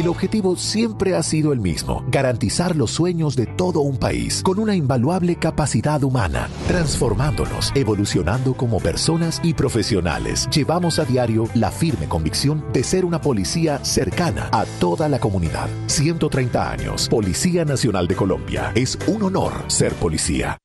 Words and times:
El 0.00 0.08
objetivo 0.08 0.56
siempre 0.56 1.14
ha 1.14 1.22
sido 1.22 1.52
el 1.52 1.60
mismo, 1.60 2.02
garantizar 2.08 2.74
los 2.74 2.90
sueños 2.90 3.36
de 3.36 3.44
todo 3.44 3.80
un 3.80 3.98
país, 3.98 4.42
con 4.42 4.58
una 4.58 4.74
invaluable 4.74 5.36
capacidad 5.36 6.02
humana, 6.02 6.48
transformándonos, 6.66 7.70
evolucionando 7.74 8.54
como 8.54 8.78
personas 8.78 9.42
y 9.42 9.52
profesionales. 9.52 10.48
Llevamos 10.50 10.98
a 10.98 11.04
diario 11.04 11.48
la 11.52 11.70
firme 11.70 12.08
convicción 12.08 12.64
de 12.72 12.82
ser 12.82 13.04
una 13.04 13.20
policía 13.20 13.84
cercana 13.84 14.48
a 14.52 14.64
toda 14.80 15.06
la 15.10 15.20
comunidad. 15.20 15.68
130 15.88 16.70
años, 16.70 17.06
Policía 17.10 17.66
Nacional 17.66 18.08
de 18.08 18.16
Colombia. 18.16 18.72
Es 18.74 18.98
un 19.06 19.22
honor 19.22 19.52
ser 19.66 19.92
policía. 19.92 20.56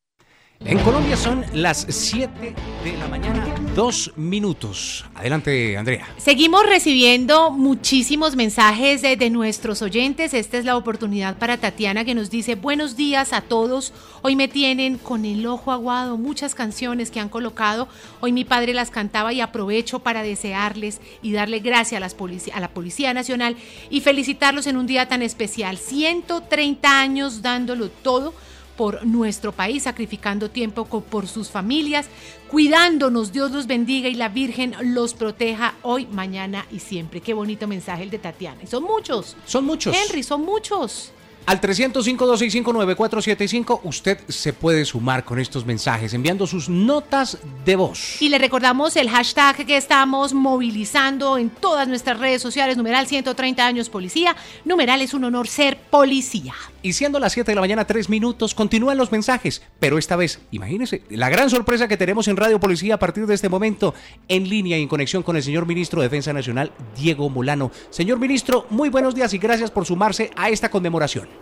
En 0.62 0.80
Colombia 0.80 1.18
son 1.18 1.44
las 1.54 1.86
7 1.90 2.56
de 2.84 2.98
la 2.98 3.08
mañana, 3.10 3.46
dos 3.76 4.14
minutos. 4.16 5.06
Adelante, 5.14 5.78
Andrea. 5.78 6.08
Seguimos 6.18 6.66
recibiendo 6.66 7.52
muchísimos 7.52 8.38
mensajes 8.38 9.02
de, 9.02 9.30
nuestros 9.30 9.82
oyentes. 9.82 10.34
Esta 10.34 10.57
es 10.57 10.64
la 10.66 10.78
oportunidad 10.78 11.38
para 11.38 11.57
Tatiana 11.57 12.06
que 12.06 12.15
nos 12.15 12.29
dice 12.29 12.56
buenos 12.56 12.96
días 12.96 13.34
a 13.34 13.42
todos. 13.42 13.92
Hoy 14.21 14.38
me 14.38 14.48
tienen 14.48 14.98
con 14.98 15.26
el 15.26 15.46
ojo 15.46 15.74
aguado 15.74 16.18
muchas 16.18 16.56
canciones 16.56 17.12
que 17.12 17.20
han 17.20 17.29
colocado. 17.29 17.90
Hoy 18.21 18.32
mi 18.32 18.46
padre 18.46 18.74
las 18.74 18.92
cantaba 18.92 19.34
y 19.34 19.42
aprovecho 19.42 20.00
para 20.00 20.24
desearles 20.24 21.01
y 21.21 21.34
darle 21.34 21.60
gracias 21.60 21.98
a, 21.98 22.00
las 22.00 22.15
a 22.54 22.60
la 22.62 22.70
Policía 22.70 23.14
Nacional 23.14 23.57
y 23.90 24.00
felicitarlos 24.01 24.68
en 24.68 24.78
un 24.78 24.87
día 24.87 25.07
tan 25.10 25.21
especial. 25.21 25.78
130 25.78 27.00
años 27.00 27.42
dándolo 27.42 27.90
todo 27.90 28.34
por 28.75 29.06
nuestro 29.06 29.52
país, 29.52 29.84
sacrificando 29.84 30.50
tiempo 30.50 30.86
por 30.86 31.28
sus 31.28 31.50
familias, 31.50 32.08
cuidándonos. 32.50 33.31
Dios 33.31 33.52
los 33.52 33.67
bendiga 33.67 34.09
y 34.09 34.16
la 34.16 34.30
Virgen 34.30 34.75
los 34.94 35.14
proteja 35.14 35.75
hoy, 35.81 36.08
mañana 36.08 36.66
y 36.72 36.80
siempre. 36.80 37.22
Qué 37.22 37.34
bonito 37.34 37.67
mensaje 37.67 38.03
el 38.03 38.09
de 38.09 38.20
Tatiana. 38.20 38.61
Y 38.64 38.67
son 38.67 38.84
muchos. 38.84 39.36
Son 39.45 39.66
muchos. 39.66 39.95
Henry, 39.95 40.23
son 40.23 40.42
muchos. 40.42 41.11
Al 41.45 41.62
305-265-9475 41.62 43.82
usted 43.84 44.18
se 44.28 44.52
puede 44.52 44.84
sumar 44.84 45.24
con 45.24 45.38
estos 45.38 45.64
mensajes 45.64 46.16
enviando 46.16 46.48
sus 46.48 46.70
notas 46.70 47.38
de 47.64 47.76
voz. 47.76 48.20
Y 48.20 48.30
le 48.30 48.40
recordamos 48.40 48.96
el 48.96 49.12
hashtag 49.12 49.64
que 49.66 49.78
estamos 49.78 50.34
movilizando 50.34 51.38
en 51.38 51.52
todas 51.52 51.88
nuestras 51.88 52.20
redes 52.20 52.42
sociales, 52.42 52.78
numeral 52.78 53.06
130 53.06 53.64
años 53.64 53.90
policía, 53.90 54.36
numeral 54.64 55.02
es 55.02 55.14
un 55.14 55.24
honor 55.24 55.48
ser 55.48 55.78
policía. 55.92 56.56
Y 56.82 56.94
siendo 56.94 57.20
las 57.20 57.34
7 57.34 57.52
de 57.52 57.56
la 57.56 57.62
mañana, 57.62 57.86
3 57.86 58.09
minutos, 58.09 58.56
continúan 58.56 58.98
los 58.98 59.12
mensajes, 59.12 59.62
pero 59.80 60.00
esta 60.00 60.16
vez, 60.16 60.40
imagínense, 60.50 61.04
la 61.09 61.30
gran 61.30 61.52
sorpresa 61.52 61.88
que 61.88 61.98
tenemos 61.98 62.28
en 62.28 62.38
Radio 62.38 62.59
Policía 62.59 62.96
a 62.96 63.00
partir 63.00 63.28
de 63.28 63.36
este 63.36 63.50
momento, 63.50 63.94
en 64.28 64.50
línea 64.50 64.80
y 64.80 64.82
en 64.82 64.88
conexión 64.88 65.22
con 65.22 65.36
el 65.36 65.44
señor 65.44 65.68
ministro 65.68 66.02
de 66.02 66.08
Defensa 66.08 66.34
Nacional, 66.34 66.72
Diego 66.98 67.30
Molano. 67.30 67.70
Señor 67.92 68.18
ministro, 68.20 68.66
muy 68.72 68.90
buenos 68.90 69.14
días 69.14 69.32
y 69.34 69.38
gracias 69.38 69.70
por 69.70 69.86
sumarse 69.86 70.32
a 70.36 70.50
esta 70.50 70.70
conmemoración. 70.70 71.34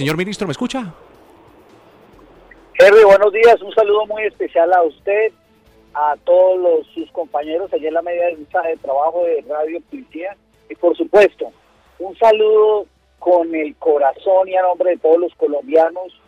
Señor 0.00 0.16
ministro, 0.16 0.46
¿me 0.46 0.52
escucha? 0.52 0.94
Henry, 2.78 3.04
buenos 3.04 3.30
días. 3.34 3.60
Un 3.60 3.70
saludo 3.74 4.06
muy 4.06 4.22
especial 4.22 4.72
a 4.72 4.82
usted, 4.82 5.30
a 5.92 6.16
todos 6.24 6.58
los, 6.58 6.86
sus 6.94 7.10
compañeros 7.12 7.70
allí 7.74 7.86
en 7.86 7.92
la 7.92 8.00
media 8.00 8.28
de 8.28 8.76
trabajo 8.78 9.24
de 9.24 9.44
Radio 9.46 9.78
Policía. 9.90 10.34
Y 10.70 10.74
por 10.76 10.96
supuesto, 10.96 11.52
un 11.98 12.16
saludo 12.16 12.86
con 13.18 13.54
el 13.54 13.76
corazón 13.76 14.48
y 14.48 14.56
a 14.56 14.62
nombre 14.62 14.92
de 14.92 14.96
todos 14.96 15.18
los 15.18 15.34
colombianos, 15.34 16.18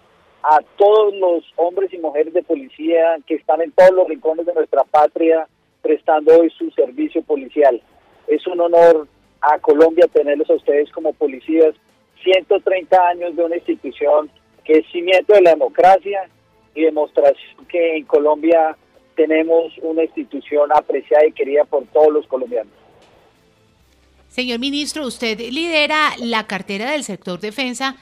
a 0.43 0.59
todos 0.77 1.15
los 1.15 1.43
hombres 1.57 1.95
y 1.95 1.99
mujeres 1.99 2.35
de 2.35 2.43
policía 2.43 3.17
que 3.27 3.37
están 3.37 3.63
en 3.63 3.73
todos 3.73 3.93
los 3.93 4.07
rincones 4.07 4.45
de 4.45 4.53
nuestra 4.53 4.85
patria 4.85 5.49
prestando 5.81 6.39
hoy 6.39 6.51
su 6.51 6.71
servicio 6.73 7.23
policial. 7.23 7.81
Es 8.27 8.47
un 8.47 8.61
honor 8.61 9.09
a 9.41 9.59
Colombia 9.61 10.07
tenerlos 10.13 10.51
a 10.51 10.57
ustedes 10.57 10.93
como 10.93 11.15
policías 11.15 11.75
130 12.23 13.09
años 13.09 13.37
de 13.37 13.45
una 13.45 13.57
institución 13.57 14.31
que 14.65 14.79
es 14.79 14.87
cimiento 14.93 15.33
de 15.35 15.43
la 15.43 15.51
democracia 15.51 16.29
y 16.75 16.83
demostración 16.83 17.67
que 17.69 17.97
en 17.97 18.05
Colombia 18.05 18.77
tenemos 19.17 19.73
una 19.83 20.05
institución 20.05 20.71
apreciada 20.75 21.27
y 21.27 21.33
querida 21.33 21.65
por 21.65 21.85
todos 21.87 22.13
los 22.13 22.27
colombianos. 22.27 22.73
Señor 24.29 24.61
ministro, 24.61 25.07
usted 25.07 25.39
lidera 25.39 26.13
la 26.19 26.47
cartera 26.47 26.93
del 26.93 27.05
sector 27.05 27.39
defensa, 27.39 27.97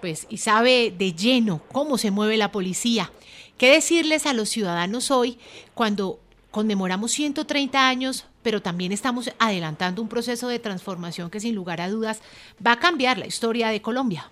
pues 0.00 0.26
y 0.30 0.38
sabe 0.38 0.90
de 0.96 1.12
lleno 1.12 1.60
cómo 1.72 1.98
se 1.98 2.10
mueve 2.10 2.38
la 2.38 2.50
policía. 2.50 3.10
¿Qué 3.58 3.70
decirles 3.70 4.26
a 4.26 4.32
los 4.32 4.48
ciudadanos 4.48 5.10
hoy 5.10 5.38
cuando 5.74 6.18
conmemoramos 6.54 7.10
130 7.10 7.88
años 7.88 8.30
pero 8.44 8.62
también 8.62 8.92
estamos 8.92 9.34
adelantando 9.40 10.00
un 10.00 10.08
proceso 10.08 10.46
de 10.46 10.60
transformación 10.60 11.30
que 11.30 11.40
sin 11.40 11.56
lugar 11.56 11.80
a 11.80 11.88
dudas 11.88 12.22
va 12.64 12.72
a 12.72 12.78
cambiar 12.78 13.18
la 13.18 13.26
historia 13.26 13.70
de 13.70 13.82
Colombia. 13.82 14.30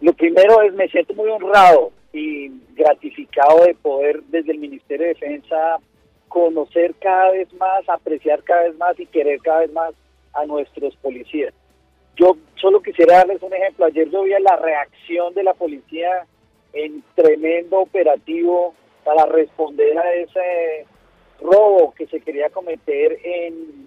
Lo 0.00 0.14
primero 0.14 0.62
es, 0.62 0.72
me 0.72 0.88
siento 0.88 1.12
muy 1.14 1.28
honrado 1.28 1.90
y 2.12 2.48
gratificado 2.74 3.64
de 3.64 3.74
poder 3.74 4.22
desde 4.28 4.52
el 4.52 4.58
Ministerio 4.58 5.06
de 5.06 5.14
Defensa 5.14 5.78
conocer 6.28 6.94
cada 7.00 7.32
vez 7.32 7.52
más, 7.54 7.86
apreciar 7.88 8.42
cada 8.44 8.62
vez 8.62 8.76
más 8.78 8.98
y 9.00 9.06
querer 9.06 9.40
cada 9.40 9.60
vez 9.60 9.72
más 9.72 9.92
a 10.32 10.46
nuestros 10.46 10.94
policías. 10.96 11.52
Yo 12.16 12.36
solo 12.54 12.80
quisiera 12.80 13.18
darles 13.18 13.42
un 13.42 13.52
ejemplo. 13.52 13.86
Ayer 13.86 14.08
yo 14.10 14.22
vi 14.22 14.30
la 14.40 14.56
reacción 14.56 15.34
de 15.34 15.42
la 15.42 15.54
policía 15.54 16.26
en 16.72 17.02
tremendo 17.14 17.80
operativo 17.80 18.74
para 19.06 19.24
responder 19.26 19.96
a 19.96 20.12
ese 20.14 20.84
robo 21.40 21.94
que 21.96 22.08
se 22.08 22.20
quería 22.20 22.50
cometer 22.50 23.16
en 23.22 23.86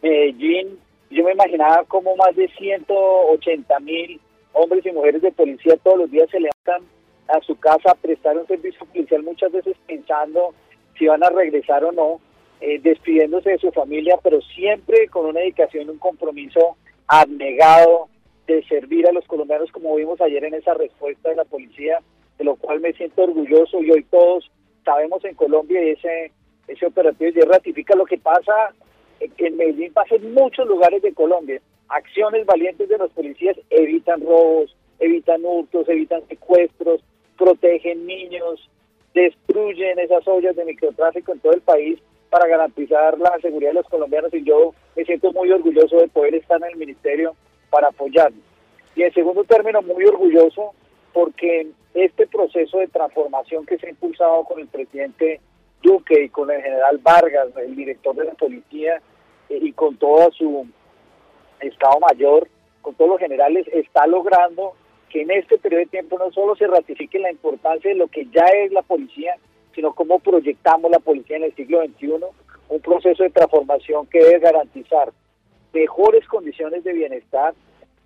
Medellín, 0.00 0.78
yo 1.10 1.22
me 1.22 1.32
imaginaba 1.32 1.84
como 1.84 2.16
más 2.16 2.34
de 2.34 2.48
180 2.48 3.80
mil 3.80 4.18
hombres 4.54 4.86
y 4.86 4.92
mujeres 4.92 5.20
de 5.20 5.32
policía 5.32 5.76
todos 5.76 5.98
los 5.98 6.10
días 6.10 6.30
se 6.30 6.40
levantan 6.40 6.88
a 7.28 7.40
su 7.42 7.58
casa 7.60 7.90
a 7.90 7.94
prestar 7.94 8.38
un 8.38 8.46
servicio 8.46 8.86
policial, 8.86 9.22
muchas 9.22 9.52
veces 9.52 9.76
pensando 9.86 10.54
si 10.98 11.06
van 11.06 11.22
a 11.22 11.28
regresar 11.28 11.84
o 11.84 11.92
no, 11.92 12.18
eh, 12.62 12.80
despidiéndose 12.80 13.50
de 13.50 13.58
su 13.58 13.70
familia, 13.70 14.16
pero 14.22 14.40
siempre 14.40 15.08
con 15.08 15.26
una 15.26 15.40
dedicación, 15.40 15.90
un 15.90 15.98
compromiso 15.98 16.78
abnegado 17.06 18.08
de 18.46 18.64
servir 18.64 19.06
a 19.06 19.12
los 19.12 19.26
colombianos, 19.26 19.70
como 19.72 19.94
vimos 19.96 20.18
ayer 20.22 20.42
en 20.42 20.54
esa 20.54 20.72
respuesta 20.72 21.28
de 21.28 21.36
la 21.36 21.44
policía, 21.44 22.00
de 22.38 22.44
lo 22.44 22.56
cual 22.56 22.80
me 22.80 22.92
siento 22.92 23.22
orgulloso 23.22 23.82
y 23.82 23.90
hoy 23.90 24.04
todos 24.04 24.50
sabemos 24.84 25.24
en 25.24 25.34
Colombia 25.34 25.80
ese 25.82 26.32
ese 26.68 26.86
operativo 26.86 27.30
y 27.34 27.40
ratifica 27.40 27.96
lo 27.96 28.04
que 28.04 28.18
pasa 28.18 28.52
en 29.20 29.56
Medellín, 29.56 29.92
pasa 29.92 30.14
en 30.14 30.32
muchos 30.34 30.66
lugares 30.66 31.02
de 31.02 31.12
Colombia. 31.12 31.60
Acciones 31.88 32.46
valientes 32.46 32.88
de 32.88 32.98
los 32.98 33.10
policías 33.12 33.56
evitan 33.70 34.20
robos, 34.20 34.76
evitan 35.00 35.44
hurtos, 35.44 35.88
evitan 35.88 36.26
secuestros, 36.28 37.00
protegen 37.36 38.06
niños, 38.06 38.68
destruyen 39.14 39.98
esas 39.98 40.26
ollas 40.28 40.54
de 40.54 40.64
microtráfico 40.64 41.32
en 41.32 41.40
todo 41.40 41.52
el 41.54 41.62
país 41.62 41.98
para 42.30 42.46
garantizar 42.46 43.18
la 43.18 43.38
seguridad 43.40 43.70
de 43.70 43.76
los 43.76 43.88
colombianos 43.88 44.32
y 44.34 44.44
yo 44.44 44.74
me 44.94 45.04
siento 45.04 45.32
muy 45.32 45.50
orgulloso 45.50 45.96
de 45.96 46.08
poder 46.08 46.34
estar 46.34 46.58
en 46.58 46.70
el 46.70 46.76
ministerio 46.76 47.34
para 47.70 47.88
apoyarlos. 47.88 48.42
Y 48.94 49.02
en 49.02 49.14
segundo 49.14 49.44
término, 49.44 49.80
muy 49.80 50.04
orgulloso 50.04 50.72
porque 51.14 51.68
este 51.98 52.26
proceso 52.26 52.78
de 52.78 52.88
transformación 52.88 53.66
que 53.66 53.78
se 53.78 53.86
ha 53.86 53.90
impulsado 53.90 54.44
con 54.44 54.60
el 54.60 54.68
presidente 54.68 55.40
Duque 55.82 56.24
y 56.24 56.28
con 56.28 56.50
el 56.50 56.62
general 56.62 56.98
Vargas, 56.98 57.48
el 57.56 57.76
director 57.76 58.14
de 58.16 58.24
la 58.24 58.34
policía, 58.34 59.00
eh, 59.48 59.58
y 59.60 59.72
con 59.72 59.96
todo 59.96 60.30
su 60.32 60.66
Estado 61.60 62.00
Mayor, 62.00 62.48
con 62.82 62.94
todos 62.94 63.10
los 63.10 63.20
generales, 63.20 63.66
está 63.72 64.06
logrando 64.06 64.74
que 65.08 65.22
en 65.22 65.30
este 65.30 65.58
periodo 65.58 65.80
de 65.80 65.86
tiempo 65.86 66.18
no 66.18 66.30
solo 66.32 66.54
se 66.56 66.66
ratifique 66.66 67.18
la 67.18 67.30
importancia 67.30 67.90
de 67.90 67.96
lo 67.96 68.08
que 68.08 68.26
ya 68.26 68.44
es 68.44 68.72
la 68.72 68.82
policía, 68.82 69.36
sino 69.74 69.94
cómo 69.94 70.18
proyectamos 70.18 70.90
la 70.90 70.98
policía 70.98 71.36
en 71.36 71.44
el 71.44 71.54
siglo 71.54 71.82
XXI, 71.84 72.14
un 72.68 72.80
proceso 72.80 73.22
de 73.22 73.30
transformación 73.30 74.06
que 74.06 74.18
debe 74.18 74.40
garantizar 74.40 75.12
mejores 75.72 76.26
condiciones 76.26 76.84
de 76.84 76.92
bienestar, 76.92 77.54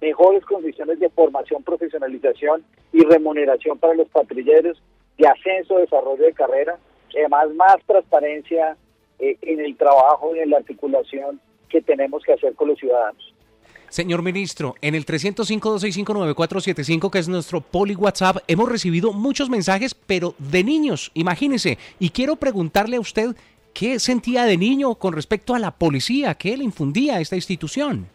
mejores 0.03 0.45
condiciones 0.45 0.99
de 0.99 1.09
formación, 1.11 1.63
profesionalización 1.63 2.65
y 2.93 3.05
remuneración 3.05 3.79
para 3.79 3.95
los 3.95 4.09
patrulleros, 4.09 4.83
de 5.17 5.29
ascenso, 5.29 5.79
desarrollo 5.79 6.25
de 6.25 6.33
carrera, 6.33 6.77
además 7.15 7.55
más 7.55 7.77
transparencia 7.87 8.77
eh, 9.21 9.37
en 9.43 9.61
el 9.61 9.77
trabajo 9.77 10.35
y 10.35 10.41
en 10.41 10.51
la 10.51 10.57
articulación 10.57 11.41
que 11.69 11.81
tenemos 11.81 12.25
que 12.25 12.33
hacer 12.33 12.55
con 12.55 12.67
los 12.69 12.81
ciudadanos. 12.81 13.33
Señor 13.89 14.23
ministro, 14.23 14.75
en 14.81 14.97
el 14.97 15.07
305-265-9475, 15.07 17.11
que 17.11 17.21
es 17.21 17.29
nuestro 17.29 17.61
poli 17.61 17.95
WhatsApp, 17.95 18.39
hemos 18.49 18.69
recibido 18.69 19.13
muchos 19.13 19.49
mensajes, 19.51 19.95
pero 19.95 20.35
de 20.39 20.65
niños, 20.65 21.13
imagínese. 21.15 21.79
Y 22.01 22.11
quiero 22.11 22.35
preguntarle 22.37 22.97
a 22.97 23.01
usted 23.01 23.37
qué 23.73 24.01
sentía 24.01 24.47
de 24.47 24.57
niño 24.57 24.97
con 24.97 25.13
respecto 25.13 25.55
a 25.55 25.61
la 25.61 25.71
policía, 25.73 26.35
qué 26.35 26.57
le 26.57 26.65
infundía 26.65 27.21
esta 27.21 27.37
institución. 27.37 28.09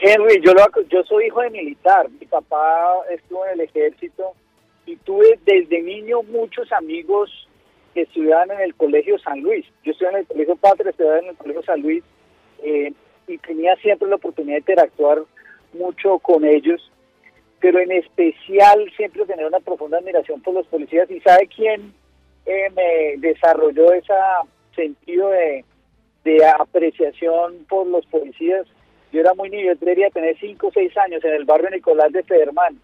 Henry, 0.00 0.40
yo, 0.42 0.52
yo 0.88 1.02
soy 1.04 1.26
hijo 1.26 1.40
de 1.40 1.50
militar. 1.50 2.08
Mi 2.10 2.26
papá 2.26 2.94
estuvo 3.10 3.44
en 3.46 3.54
el 3.54 3.60
ejército 3.62 4.32
y 4.86 4.96
tuve 4.96 5.38
desde 5.44 5.82
niño 5.82 6.22
muchos 6.22 6.70
amigos 6.72 7.48
que 7.94 8.02
estudiaban 8.02 8.50
en 8.52 8.60
el 8.60 8.74
Colegio 8.74 9.18
San 9.18 9.40
Luis. 9.40 9.66
Yo 9.84 9.92
estudié 9.92 10.10
en 10.10 10.18
el 10.18 10.26
Colegio 10.26 10.56
Patria, 10.56 10.90
estudiaba 10.90 11.18
en 11.18 11.26
el 11.26 11.36
Colegio 11.36 11.62
San 11.62 11.82
Luis 11.82 12.04
eh, 12.62 12.92
y 13.26 13.38
tenía 13.38 13.74
siempre 13.76 14.08
la 14.08 14.16
oportunidad 14.16 14.54
de 14.54 14.60
interactuar 14.60 15.22
mucho 15.72 16.18
con 16.20 16.44
ellos, 16.44 16.90
pero 17.60 17.80
en 17.80 17.92
especial 17.92 18.90
siempre 18.96 19.26
tener 19.26 19.46
una 19.46 19.60
profunda 19.60 19.98
admiración 19.98 20.40
por 20.42 20.54
los 20.54 20.66
policías. 20.68 21.10
¿Y 21.10 21.20
sabe 21.20 21.48
quién 21.48 21.92
eh, 22.46 22.70
me 22.74 23.16
desarrolló 23.18 23.92
ese 23.92 24.14
sentido 24.76 25.30
de 25.30 26.46
apreciación 26.46 27.66
por 27.68 27.86
los 27.86 28.06
policías? 28.06 28.66
Yo 29.12 29.20
era 29.20 29.32
muy 29.34 29.48
niño, 29.48 29.72
yo 29.72 29.74
debería 29.80 30.10
tener 30.10 30.36
5 30.38 30.66
o 30.66 30.72
6 30.72 30.96
años 30.98 31.24
en 31.24 31.34
el 31.34 31.44
barrio 31.44 31.70
Nicolás 31.70 32.12
de 32.12 32.22
Federman. 32.22 32.80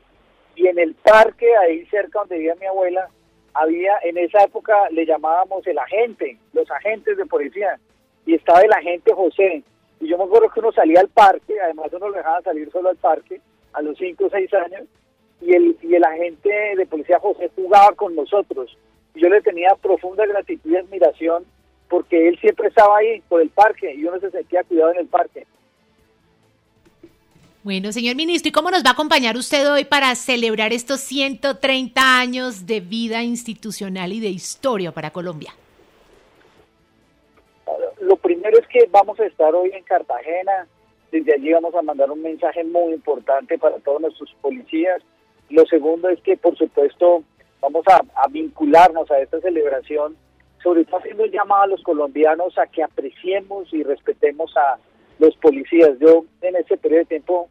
Y 0.56 0.68
en 0.68 0.78
el 0.78 0.94
parque, 0.94 1.54
ahí 1.56 1.84
cerca 1.86 2.20
donde 2.20 2.38
vivía 2.38 2.54
mi 2.54 2.66
abuela, 2.66 3.08
había, 3.52 3.98
en 4.02 4.16
esa 4.18 4.42
época 4.44 4.74
le 4.90 5.04
llamábamos 5.04 5.66
el 5.66 5.78
agente, 5.78 6.38
los 6.52 6.70
agentes 6.70 7.16
de 7.16 7.26
policía. 7.26 7.78
Y 8.24 8.34
estaba 8.34 8.60
el 8.60 8.72
agente 8.72 9.12
José. 9.12 9.62
Y 10.00 10.08
yo 10.08 10.16
me 10.16 10.24
acuerdo 10.24 10.48
que 10.48 10.60
uno 10.60 10.72
salía 10.72 11.00
al 11.00 11.08
parque, 11.08 11.60
además 11.60 11.92
uno 11.92 12.08
lo 12.08 12.16
dejaba 12.16 12.40
salir 12.42 12.70
solo 12.70 12.88
al 12.88 12.96
parque 12.96 13.40
a 13.72 13.82
los 13.82 13.98
5 13.98 14.24
o 14.24 14.30
6 14.30 14.54
años. 14.54 14.82
Y 15.42 15.54
el, 15.54 15.76
y 15.82 15.94
el 15.94 16.04
agente 16.04 16.48
de 16.76 16.86
policía 16.86 17.18
José 17.18 17.50
jugaba 17.54 17.94
con 17.94 18.14
nosotros. 18.14 18.78
Y 19.14 19.20
yo 19.20 19.28
le 19.28 19.42
tenía 19.42 19.74
profunda 19.74 20.24
gratitud 20.24 20.70
y 20.70 20.76
admiración 20.76 21.44
porque 21.88 22.28
él 22.28 22.38
siempre 22.40 22.68
estaba 22.68 22.96
ahí 22.96 23.20
por 23.28 23.40
el 23.40 23.50
parque 23.50 23.92
y 23.94 24.04
uno 24.04 24.18
se 24.18 24.30
sentía 24.30 24.64
cuidado 24.64 24.92
en 24.92 25.00
el 25.00 25.06
parque. 25.06 25.46
Bueno, 27.64 27.92
señor 27.92 28.14
ministro, 28.14 28.50
¿y 28.50 28.52
cómo 28.52 28.70
nos 28.70 28.84
va 28.84 28.90
a 28.90 28.92
acompañar 28.92 29.38
usted 29.38 29.66
hoy 29.72 29.86
para 29.86 30.14
celebrar 30.16 30.74
estos 30.74 31.00
130 31.00 32.20
años 32.20 32.66
de 32.66 32.80
vida 32.80 33.22
institucional 33.22 34.12
y 34.12 34.20
de 34.20 34.28
historia 34.28 34.92
para 34.92 35.10
Colombia? 35.10 35.54
Lo 38.02 38.16
primero 38.16 38.58
es 38.58 38.66
que 38.66 38.86
vamos 38.90 39.18
a 39.18 39.24
estar 39.24 39.54
hoy 39.54 39.70
en 39.72 39.82
Cartagena. 39.82 40.66
Desde 41.10 41.32
allí 41.32 41.54
vamos 41.54 41.74
a 41.74 41.80
mandar 41.80 42.10
un 42.10 42.20
mensaje 42.20 42.62
muy 42.64 42.92
importante 42.92 43.56
para 43.56 43.78
todos 43.78 44.02
nuestros 44.02 44.30
policías. 44.42 45.00
Lo 45.48 45.64
segundo 45.64 46.10
es 46.10 46.20
que, 46.20 46.36
por 46.36 46.54
supuesto, 46.58 47.24
vamos 47.62 47.86
a, 47.86 48.28
vincularnos 48.28 49.10
a 49.10 49.20
esta 49.20 49.40
celebración, 49.40 50.18
sobre 50.62 50.84
todo 50.84 50.98
haciendo 50.98 51.24
el 51.24 51.32
llamado 51.32 51.62
a 51.62 51.68
los 51.68 51.82
colombianos 51.82 52.58
a 52.58 52.66
que 52.66 52.82
apreciemos 52.82 53.72
y 53.72 53.82
respetemos 53.82 54.54
a 54.54 54.76
los 55.18 55.34
policías. 55.36 55.98
Yo 55.98 56.26
en 56.42 56.56
ese 56.56 56.76
periodo 56.76 57.00
de 57.00 57.06
tiempo, 57.06 57.48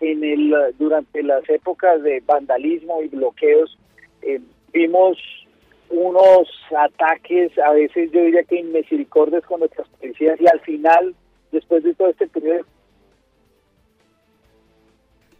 en 0.00 0.24
el 0.24 0.74
durante 0.78 1.22
las 1.22 1.48
épocas 1.48 2.02
de 2.02 2.20
vandalismo 2.20 3.02
y 3.02 3.08
bloqueos, 3.08 3.78
eh, 4.22 4.40
vimos 4.72 5.18
unos 5.90 6.48
ataques, 6.76 7.56
a 7.58 7.72
veces 7.72 8.10
yo 8.12 8.22
diría 8.22 8.44
que 8.44 8.60
inmisericordios 8.60 9.44
con 9.44 9.60
nuestras 9.60 9.88
policías 9.88 10.40
y 10.40 10.46
al 10.46 10.60
final, 10.60 11.14
después 11.50 11.82
de 11.82 11.94
todo 11.94 12.08
este 12.08 12.28
periodo... 12.28 12.64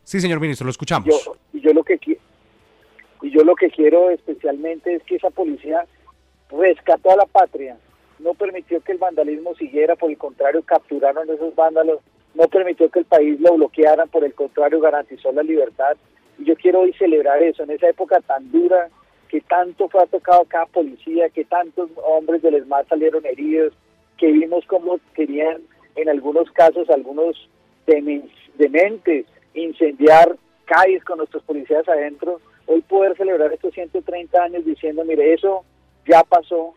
Sí, 0.02 0.20
señor 0.20 0.40
ministro, 0.40 0.64
lo 0.64 0.72
escuchamos. 0.72 1.08
Yo, 1.08 1.36
y 1.52 1.60
yo 1.60 1.72
lo 1.72 1.84
que 1.84 1.98
y 3.22 3.30
yo 3.30 3.44
lo 3.44 3.54
que 3.54 3.70
quiero 3.70 4.10
especialmente 4.10 4.94
es 4.94 5.02
que 5.04 5.16
esa 5.16 5.30
policía 5.30 5.86
rescató 6.50 7.10
a 7.12 7.16
la 7.16 7.26
patria, 7.26 7.76
no 8.18 8.34
permitió 8.34 8.80
que 8.80 8.92
el 8.92 8.98
vandalismo 8.98 9.54
siguiera, 9.54 9.94
por 9.96 10.10
el 10.10 10.18
contrario, 10.18 10.62
capturaron 10.62 11.28
a 11.30 11.34
esos 11.34 11.54
vándalos, 11.54 12.00
no 12.34 12.48
permitió 12.48 12.88
que 12.90 13.00
el 13.00 13.04
país 13.04 13.40
lo 13.40 13.54
bloquearan, 13.54 14.08
por 14.08 14.24
el 14.24 14.34
contrario, 14.34 14.80
garantizó 14.80 15.32
la 15.32 15.42
libertad. 15.42 15.96
Y 16.38 16.44
yo 16.44 16.54
quiero 16.56 16.80
hoy 16.80 16.92
celebrar 16.94 17.42
eso, 17.42 17.62
en 17.62 17.70
esa 17.70 17.88
época 17.88 18.20
tan 18.20 18.50
dura, 18.50 18.88
que 19.28 19.40
tanto 19.42 19.88
fue 19.88 20.06
tocado 20.08 20.44
cada 20.44 20.66
policía, 20.66 21.28
que 21.28 21.44
tantos 21.44 21.90
hombres 22.04 22.42
del 22.42 22.54
ESMAD 22.54 22.86
salieron 22.88 23.24
heridos, 23.26 23.72
que 24.18 24.30
vimos 24.32 24.64
cómo 24.66 24.98
querían, 25.14 25.62
en 25.96 26.08
algunos 26.08 26.50
casos, 26.52 26.88
algunos 26.90 27.48
dementes 28.56 29.26
incendiar 29.54 30.36
calles 30.64 31.04
con 31.04 31.18
nuestros 31.18 31.42
policías 31.42 31.88
adentro. 31.88 32.40
Hoy 32.66 32.82
poder 32.82 33.16
celebrar 33.16 33.52
estos 33.52 33.74
130 33.74 34.42
años 34.42 34.64
diciendo, 34.64 35.04
mire, 35.04 35.34
eso 35.34 35.64
ya 36.06 36.22
pasó, 36.22 36.74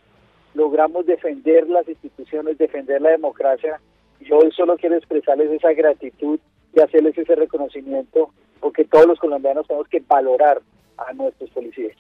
logramos 0.54 1.06
defender 1.06 1.70
las 1.70 1.88
instituciones, 1.88 2.58
defender 2.58 3.02
la 3.02 3.12
democracia. 3.12 3.80
Yo 4.24 4.40
solo 4.56 4.78
quiero 4.78 4.96
expresarles 4.96 5.52
esa 5.52 5.74
gratitud 5.74 6.40
y 6.76 6.80
hacerles 6.80 7.18
ese 7.18 7.36
reconocimiento, 7.36 8.32
porque 8.60 8.86
todos 8.86 9.06
los 9.06 9.20
colombianos 9.20 9.68
tenemos 9.68 9.88
que 9.88 10.02
valorar 10.08 10.62
a 10.98 11.14
nuestros 11.14 11.50
policías. 11.52 11.96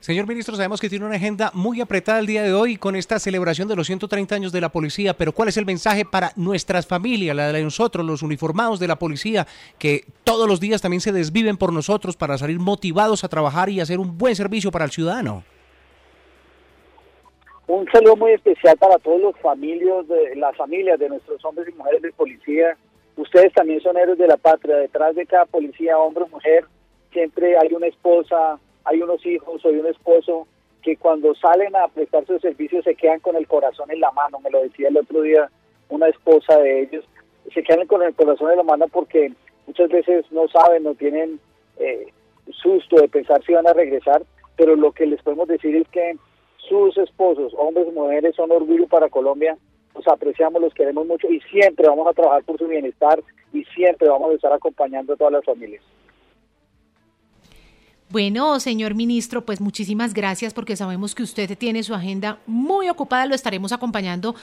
Señor 0.00 0.28
ministro, 0.28 0.54
sabemos 0.54 0.80
que 0.80 0.88
tiene 0.88 1.04
una 1.04 1.16
agenda 1.16 1.50
muy 1.54 1.80
apretada 1.80 2.20
el 2.20 2.26
día 2.26 2.44
de 2.44 2.52
hoy 2.52 2.76
con 2.76 2.94
esta 2.94 3.18
celebración 3.18 3.66
de 3.66 3.74
los 3.74 3.88
130 3.88 4.32
años 4.32 4.52
de 4.52 4.60
la 4.60 4.68
policía, 4.68 5.16
pero 5.16 5.32
¿cuál 5.32 5.48
es 5.48 5.56
el 5.56 5.66
mensaje 5.66 6.04
para 6.04 6.32
nuestras 6.36 6.86
familias, 6.86 7.34
la 7.34 7.52
de 7.52 7.62
nosotros, 7.64 8.06
los 8.06 8.22
uniformados 8.22 8.78
de 8.78 8.86
la 8.86 8.96
policía, 8.96 9.48
que 9.76 10.04
todos 10.22 10.46
los 10.46 10.60
días 10.60 10.80
también 10.80 11.00
se 11.00 11.10
desviven 11.10 11.56
por 11.56 11.72
nosotros 11.72 12.16
para 12.16 12.38
salir 12.38 12.60
motivados 12.60 13.24
a 13.24 13.28
trabajar 13.28 13.70
y 13.70 13.80
hacer 13.80 13.98
un 13.98 14.16
buen 14.16 14.36
servicio 14.36 14.70
para 14.70 14.84
el 14.84 14.92
ciudadano? 14.92 15.42
Un 17.68 17.86
saludo 17.92 18.16
muy 18.16 18.32
especial 18.32 18.78
para 18.78 18.98
todos 18.98 19.20
los 19.20 19.38
familias, 19.40 20.08
de, 20.08 20.34
las 20.36 20.56
familias 20.56 20.98
de 20.98 21.10
nuestros 21.10 21.44
hombres 21.44 21.68
y 21.68 21.76
mujeres 21.76 22.00
de 22.00 22.12
policía. 22.12 22.74
Ustedes 23.14 23.52
también 23.52 23.78
son 23.82 23.98
héroes 23.98 24.16
de 24.16 24.26
la 24.26 24.38
patria. 24.38 24.76
Detrás 24.76 25.14
de 25.14 25.26
cada 25.26 25.44
policía, 25.44 25.98
hombre 25.98 26.24
o 26.24 26.28
mujer, 26.28 26.64
siempre 27.12 27.58
hay 27.58 27.74
una 27.74 27.86
esposa, 27.86 28.58
hay 28.84 29.02
unos 29.02 29.24
hijos 29.26 29.62
o 29.62 29.68
hay 29.68 29.76
un 29.76 29.86
esposo 29.86 30.48
que 30.80 30.96
cuando 30.96 31.34
salen 31.34 31.76
a 31.76 31.88
prestar 31.88 32.24
su 32.24 32.38
servicio 32.38 32.82
se 32.82 32.94
quedan 32.94 33.20
con 33.20 33.36
el 33.36 33.46
corazón 33.46 33.90
en 33.90 34.00
la 34.00 34.12
mano. 34.12 34.40
Me 34.40 34.48
lo 34.48 34.62
decía 34.62 34.88
el 34.88 34.96
otro 34.96 35.20
día 35.20 35.50
una 35.90 36.08
esposa 36.08 36.56
de 36.60 36.84
ellos. 36.84 37.04
Se 37.52 37.62
quedan 37.62 37.86
con 37.86 38.02
el 38.02 38.14
corazón 38.14 38.50
en 38.50 38.56
la 38.56 38.62
mano 38.62 38.86
porque 38.88 39.30
muchas 39.66 39.90
veces 39.90 40.24
no 40.32 40.48
saben, 40.48 40.84
no 40.84 40.94
tienen 40.94 41.38
eh, 41.76 42.06
susto 42.50 42.96
de 42.96 43.08
pensar 43.08 43.44
si 43.44 43.52
van 43.52 43.68
a 43.68 43.74
regresar, 43.74 44.22
pero 44.56 44.74
lo 44.74 44.92
que 44.92 45.04
les 45.04 45.20
podemos 45.20 45.48
decir 45.48 45.76
es 45.76 45.86
que 45.88 46.16
sus 46.68 46.96
esposos, 46.98 47.52
hombres 47.56 47.88
y 47.88 47.92
mujeres, 47.92 48.34
son 48.36 48.50
orgullo 48.50 48.86
para 48.86 49.08
Colombia. 49.08 49.56
Los 49.94 50.06
apreciamos, 50.06 50.60
los 50.60 50.74
queremos 50.74 51.06
mucho 51.06 51.28
y 51.28 51.40
siempre 51.50 51.88
vamos 51.88 52.06
a 52.06 52.12
trabajar 52.12 52.44
por 52.44 52.58
su 52.58 52.66
bienestar 52.66 53.22
y 53.52 53.64
siempre 53.64 54.08
vamos 54.08 54.30
a 54.30 54.34
estar 54.34 54.52
acompañando 54.52 55.14
a 55.14 55.16
todas 55.16 55.32
las 55.32 55.44
familias. 55.44 55.82
Bueno, 58.10 58.58
señor 58.58 58.94
ministro, 58.94 59.44
pues 59.44 59.60
muchísimas 59.60 60.14
gracias 60.14 60.54
porque 60.54 60.76
sabemos 60.76 61.14
que 61.14 61.22
usted 61.22 61.58
tiene 61.58 61.82
su 61.82 61.92
agenda 61.92 62.38
muy 62.46 62.88
ocupada, 62.88 63.26
lo 63.26 63.34
estaremos 63.34 63.72
acompañando 63.72 64.34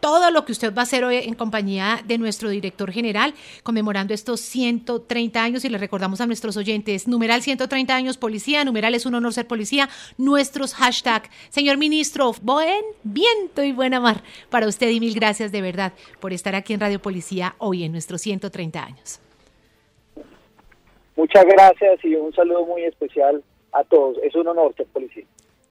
todo 0.00 0.30
lo 0.30 0.44
que 0.44 0.52
usted 0.52 0.74
va 0.74 0.80
a 0.80 0.82
hacer 0.82 1.04
hoy 1.04 1.16
en 1.16 1.34
compañía 1.34 2.00
de 2.04 2.18
nuestro 2.18 2.48
director 2.48 2.90
general, 2.90 3.34
conmemorando 3.62 4.14
estos 4.14 4.40
130 4.40 5.42
años 5.42 5.64
y 5.64 5.68
le 5.68 5.78
recordamos 5.78 6.20
a 6.20 6.26
nuestros 6.26 6.56
oyentes, 6.56 7.06
numeral 7.06 7.42
130 7.42 7.94
años 7.94 8.16
policía, 8.16 8.64
numeral 8.64 8.94
es 8.94 9.06
un 9.06 9.14
honor 9.14 9.32
ser 9.32 9.46
policía, 9.46 9.88
nuestros 10.18 10.74
hashtag. 10.74 11.30
Señor 11.50 11.76
ministro, 11.76 12.32
buen 12.42 12.82
viento 13.02 13.62
y 13.62 13.72
buena 13.72 14.00
mar 14.00 14.22
para 14.48 14.66
usted 14.66 14.88
y 14.90 15.00
mil 15.00 15.14
gracias 15.14 15.52
de 15.52 15.62
verdad 15.62 15.92
por 16.20 16.32
estar 16.32 16.54
aquí 16.54 16.72
en 16.72 16.80
Radio 16.80 17.00
Policía 17.00 17.54
hoy 17.58 17.84
en 17.84 17.92
nuestros 17.92 18.20
130 18.22 18.82
años. 18.82 19.20
Muchas 21.16 21.44
gracias 21.44 22.02
y 22.04 22.14
un 22.14 22.32
saludo 22.32 22.64
muy 22.64 22.84
especial 22.84 23.42
a 23.72 23.84
todos. 23.84 24.16
Es 24.22 24.34
un 24.34 24.48
honor 24.48 24.74
ser 24.74 24.86
policía. 24.86 25.24